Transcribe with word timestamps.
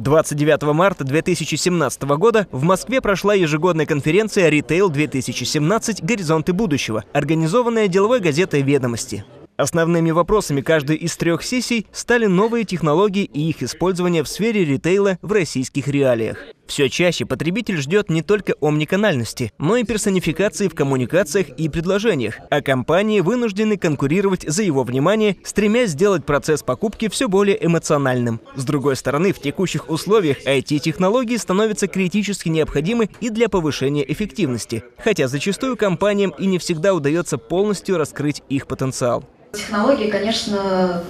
29 0.00 0.62
марта 0.72 1.04
2017 1.04 2.02
года 2.02 2.46
в 2.50 2.62
Москве 2.62 3.02
прошла 3.02 3.34
ежегодная 3.34 3.84
конференция 3.84 4.48
«Ритейл-2017. 4.48 5.98
Горизонты 6.02 6.54
будущего», 6.54 7.04
организованная 7.12 7.86
деловой 7.86 8.20
газетой 8.20 8.62
«Ведомости». 8.62 9.24
Основными 9.58 10.10
вопросами 10.10 10.62
каждой 10.62 10.96
из 10.96 11.14
трех 11.18 11.42
сессий 11.42 11.86
стали 11.92 12.24
новые 12.24 12.64
технологии 12.64 13.24
и 13.24 13.50
их 13.50 13.62
использование 13.62 14.22
в 14.22 14.28
сфере 14.28 14.64
ритейла 14.64 15.18
в 15.20 15.32
российских 15.32 15.86
реалиях. 15.86 16.38
Все 16.70 16.88
чаще 16.88 17.26
потребитель 17.26 17.78
ждет 17.78 18.10
не 18.10 18.22
только 18.22 18.54
омниканальности, 18.60 19.52
но 19.58 19.74
и 19.74 19.82
персонификации 19.82 20.68
в 20.68 20.74
коммуникациях 20.76 21.48
и 21.48 21.68
предложениях, 21.68 22.38
а 22.48 22.62
компании 22.62 23.18
вынуждены 23.18 23.76
конкурировать 23.76 24.44
за 24.46 24.62
его 24.62 24.84
внимание, 24.84 25.36
стремясь 25.42 25.90
сделать 25.90 26.24
процесс 26.24 26.62
покупки 26.62 27.08
все 27.08 27.28
более 27.28 27.58
эмоциональным. 27.66 28.40
С 28.54 28.64
другой 28.64 28.94
стороны, 28.94 29.32
в 29.32 29.40
текущих 29.40 29.90
условиях 29.90 30.46
IT-технологии 30.46 31.36
становятся 31.38 31.88
критически 31.88 32.48
необходимы 32.48 33.10
и 33.20 33.30
для 33.30 33.48
повышения 33.48 34.04
эффективности, 34.08 34.84
хотя 34.96 35.26
зачастую 35.26 35.76
компаниям 35.76 36.32
и 36.38 36.46
не 36.46 36.60
всегда 36.60 36.94
удается 36.94 37.36
полностью 37.36 37.98
раскрыть 37.98 38.44
их 38.48 38.68
потенциал. 38.68 39.24
Технологии, 39.54 40.08
конечно, 40.08 41.02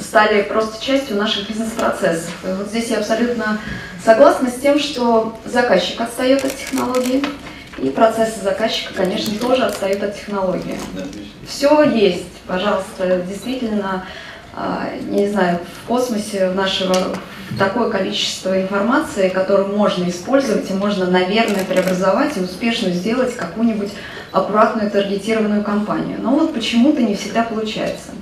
стали 0.00 0.42
просто 0.42 0.84
частью 0.84 1.16
наших 1.16 1.48
бизнес-процессов. 1.48 2.32
Вот 2.42 2.68
здесь 2.68 2.88
я 2.88 2.98
абсолютно 2.98 3.58
согласна 4.04 4.48
с 4.48 4.60
тем, 4.60 4.78
что 4.78 5.36
заказчик 5.44 6.00
отстает 6.00 6.44
от 6.44 6.56
технологий, 6.56 7.24
и 7.78 7.88
процессы 7.90 8.42
заказчика, 8.42 8.94
конечно, 8.94 9.38
тоже 9.38 9.64
отстают 9.64 10.02
от 10.02 10.14
технологии. 10.14 10.78
Все 11.46 11.82
есть, 11.82 12.40
пожалуйста, 12.46 13.22
действительно, 13.26 14.06
а, 14.54 14.90
не 15.08 15.28
знаю, 15.28 15.58
в 15.82 15.88
космосе 15.88 16.50
нашего 16.50 16.94
такое 17.58 17.90
количество 17.90 18.60
информации, 18.60 19.28
которую 19.28 19.76
можно 19.76 20.08
использовать 20.08 20.70
и 20.70 20.74
можно, 20.74 21.06
наверное, 21.06 21.64
преобразовать 21.64 22.36
и 22.36 22.40
успешно 22.40 22.90
сделать 22.90 23.34
какую-нибудь 23.34 23.90
аккуратную 24.30 24.90
таргетированную 24.90 25.62
кампанию. 25.62 26.18
Но 26.20 26.30
вот 26.30 26.54
почему-то 26.54 27.02
не 27.02 27.14
всегда 27.14 27.42
получается. 27.42 28.12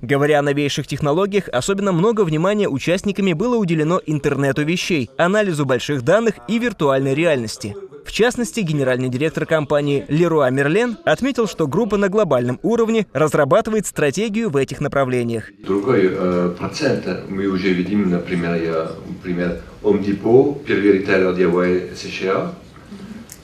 Говоря 0.00 0.38
о 0.38 0.42
новейших 0.42 0.86
технологиях, 0.86 1.48
особенно 1.48 1.92
много 1.92 2.22
внимания 2.22 2.68
участниками 2.68 3.32
было 3.32 3.56
уделено 3.56 4.00
интернету 4.06 4.62
вещей, 4.62 5.10
анализу 5.16 5.66
больших 5.66 6.02
данных 6.02 6.34
и 6.46 6.58
виртуальной 6.58 7.14
реальности. 7.14 7.74
В 8.04 8.12
частности, 8.12 8.60
генеральный 8.60 9.08
директор 9.08 9.44
компании 9.44 10.06
Leroy 10.08 10.50
Merlin 10.50 10.96
отметил, 11.04 11.46
что 11.46 11.66
группа 11.66 11.96
на 11.96 12.08
глобальном 12.08 12.58
уровне 12.62 13.06
разрабатывает 13.12 13.86
стратегию 13.86 14.50
в 14.50 14.56
этих 14.56 14.80
направлениях. 14.80 15.50
Другой 15.64 16.08
э, 16.10 16.54
процент 16.56 17.04
мы 17.28 17.46
уже 17.46 17.70
видим, 17.70 18.08
например, 18.08 18.54
я, 18.54 18.92
например, 19.06 19.60
Home 19.82 20.02
Depot, 20.02 20.64
первый 20.64 20.92
ритейлер 20.92 21.32
DIY 21.32 21.96
США, 21.96 22.54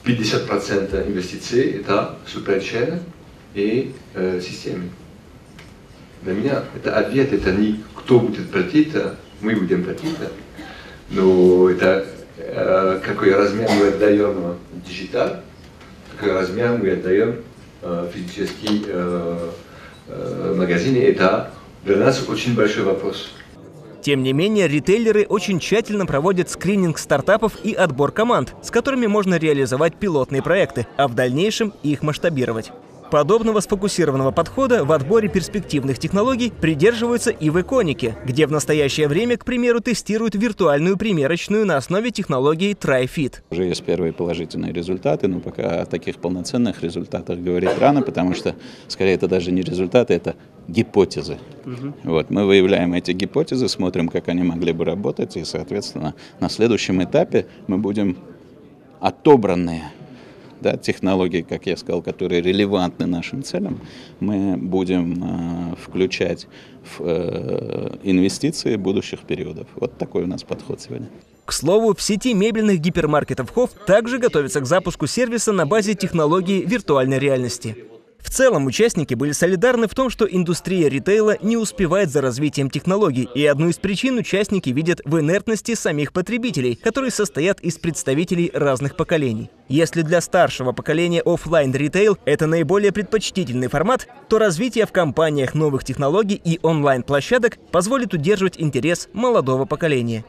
50% 0.05 1.09
инвестиций– 1.09 1.71
это 1.81 2.17
supply 2.27 3.01
и 3.55 3.93
э, 4.15 4.41
системы. 4.41 4.85
Для 6.25 6.33
меня 6.33 6.65
это 6.75 6.97
ответ, 6.97 7.33
это 7.35 7.53
не 7.53 7.85
кто 7.95 8.19
будет 8.19 8.51
платить, 8.51 8.95
мы 9.43 9.55
будем 9.57 9.85
платить, 9.85 10.17
но 11.11 11.69
это 11.69 12.07
э, 12.39 13.01
какой 13.05 13.35
размер 13.35 13.69
мы 13.79 13.89
отдаем 13.89 14.57
digital, 14.87 15.37
какой 16.17 16.33
размер 16.33 16.79
мы 16.81 16.93
отдаем 16.93 17.43
э, 17.83 18.11
физический 18.13 18.85
э, 18.87 19.51
э, 20.09 20.55
магазин, 20.57 20.97
это 20.97 21.51
для 21.85 21.97
нас 21.97 22.27
очень 22.27 22.55
большой 22.55 22.85
вопрос. 22.85 23.31
Тем 24.01 24.23
не 24.23 24.33
менее, 24.33 24.67
ритейлеры 24.67 25.27
очень 25.27 25.61
тщательно 25.61 26.07
проводят 26.07 26.49
скрининг 26.49 26.99
стартапов 26.99 27.53
и 27.63 27.75
отбор 27.75 28.13
команд, 28.13 28.55
с 28.63 28.71
которыми 28.71 29.07
можно 29.07 29.39
реализовать 29.39 29.97
пилотные 29.97 30.43
проекты, 30.43 30.87
а 30.97 31.07
в 31.07 31.15
дальнейшем 31.15 31.75
их 31.83 32.03
масштабировать. 32.03 32.71
Подобного 33.11 33.61
сфокусированного 33.61 34.31
подхода 34.31 34.85
в 34.85 34.93
отборе 34.93 35.29
перспективных 35.29 35.99
технологий 35.99 36.51
придерживаются 36.51 37.31
и 37.31 37.51
в 37.51 37.61
Иконике, 37.61 38.17
где 38.25 38.47
в 38.47 38.53
настоящее 38.53 39.09
время, 39.09 39.37
к 39.37 39.45
примеру, 39.45 39.81
тестируют 39.81 40.35
виртуальную 40.35 40.97
примерочную 40.97 41.67
на 41.67 41.77
основе 41.77 42.11
технологии 42.11 42.75
TryFit. 42.75 43.43
Уже 43.51 43.65
есть 43.65 43.85
первые 43.85 44.13
положительные 44.13 44.73
результаты, 44.73 45.29
но 45.29 45.41
пока 45.41 45.83
о 45.83 45.87
таких 45.87 46.17
полноценных 46.17 46.83
результатах 46.83 47.39
говорить 47.39 47.79
рано, 47.79 48.03
потому 48.03 48.35
что, 48.35 48.55
скорее, 48.89 49.15
это 49.15 49.29
даже 49.29 49.53
не 49.53 49.63
результаты, 49.63 50.15
это 50.15 50.35
гипотезы. 50.67 51.39
Угу. 51.67 51.95
Вот, 52.05 52.31
мы 52.31 52.47
выявляем 52.47 52.95
эти 52.95 53.13
гипотезы, 53.13 53.69
смотрим, 53.69 54.09
как 54.09 54.29
они 54.29 54.43
могли 54.43 54.73
бы 54.73 54.85
работать, 54.85 55.37
и, 55.37 55.45
соответственно, 55.45 56.15
на 56.41 56.49
следующем 56.49 57.03
этапе 57.03 57.47
мы 57.67 57.79
будем 57.79 58.17
отобранные 59.01 59.93
да, 60.65 60.77
технологии, 60.79 61.43
как 61.43 61.67
я 61.67 61.77
сказал, 61.77 62.03
которые 62.03 62.41
релевантны 62.41 63.07
нашим 63.07 63.43
целям, 63.43 63.81
мы 64.21 64.57
будем 64.57 65.73
э, 65.73 65.77
включать 65.77 66.47
в 66.83 67.03
э, 67.05 67.97
инвестиции 68.03 68.77
будущих 68.77 69.21
периодов. 69.21 69.67
Вот 69.77 69.99
такой 69.99 70.25
у 70.25 70.27
нас 70.27 70.43
подход 70.43 70.81
сегодня. 70.81 71.09
К 71.45 71.53
слову, 71.53 71.95
в 71.95 72.01
сети 72.01 72.33
мебельных 72.33 72.81
гипермаркетов 72.81 73.53
Хофф 73.53 73.71
также 73.87 74.19
готовится 74.19 74.61
к 74.61 74.67
запуску 74.67 75.07
сервиса 75.07 75.53
на 75.53 75.67
базе 75.67 75.95
технологии 75.95 76.65
виртуальной 76.65 77.19
реальности. 77.19 77.77
В 78.25 78.31
целом, 78.31 78.65
участники 78.67 79.13
были 79.13 79.33
солидарны 79.33 79.87
в 79.87 79.95
том, 79.95 80.09
что 80.09 80.25
индустрия 80.25 80.89
ритейла 80.89 81.37
не 81.43 81.59
успевает 81.59 82.11
за 82.11 82.23
развитием 82.23 82.71
технологий, 82.71 83.29
и 83.35 83.45
одну 83.45 83.69
из 83.69 83.77
причин 83.77 84.17
участники 84.17 84.71
видят 84.71 85.03
в 85.05 85.21
инертности 85.21 85.75
самих 85.75 86.13
потребителей, 86.13 86.75
которые 86.75 87.11
состоят 87.11 87.61
из 87.61 87.77
представителей 87.77 88.51
разных 88.55 88.97
поколений. 88.97 89.51
Если 89.69 90.01
для 90.01 90.23
старшего 90.23 90.73
поколения 90.73 91.21
офлайн 91.21 91.73
ритейл 91.73 92.19
это 92.25 92.47
наиболее 92.47 92.93
предпочтительный 92.93 93.69
формат, 93.69 94.09
то 94.29 94.39
развитие 94.39 94.87
в 94.87 94.93
компаниях 94.93 95.55
новых 95.55 95.85
технологий 95.85 96.41
и 96.43 96.59
онлайн-площадок 96.63 97.59
позволит 97.71 98.15
удерживать 98.15 98.59
интерес 98.59 99.09
молодого 99.13 99.67
поколения. 99.67 100.25